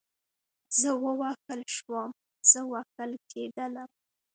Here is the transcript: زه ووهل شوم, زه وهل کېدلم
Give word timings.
زه 0.79 0.89
ووهل 1.03 1.61
شوم, 1.77 2.09
زه 2.51 2.61
وهل 2.71 3.11
کېدلم 3.31 3.89